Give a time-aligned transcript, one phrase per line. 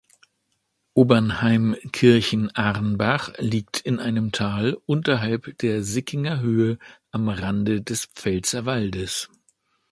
[0.95, 6.79] Obernheim-Kirchenarnbach liegt in einem Tal unterhalb der Sickinger Höhe
[7.11, 9.29] am Rande des Pfälzerwaldes.